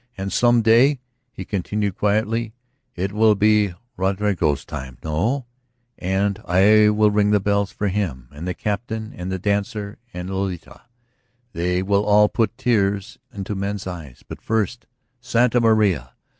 "And 0.17 0.33
some 0.33 0.63
day," 0.63 0.99
he 1.31 1.45
continued 1.45 1.95
quietly, 1.95 2.55
"it 2.95 3.11
will 3.13 3.35
be 3.35 3.75
Roderico's 3.95 4.65
time, 4.65 4.97
no? 5.03 5.45
And 5.99 6.39
I 6.43 6.89
will 6.89 7.11
ring 7.11 7.29
the 7.29 7.39
bells 7.39 7.71
for 7.71 7.87
him, 7.87 8.27
and 8.31 8.47
the 8.47 8.55
Captain 8.55 9.13
and 9.13 9.31
the 9.31 9.37
Dancer 9.37 9.99
and 10.11 10.27
Lolita, 10.27 10.81
they 11.53 11.83
will 11.83 12.03
all 12.03 12.29
put 12.29 12.57
tears 12.57 13.19
into 13.31 13.53
men's 13.53 13.85
eyes. 13.85 14.23
But 14.27 14.41
first, 14.41 14.87
Santa 15.19 15.61
Maria! 15.61 16.13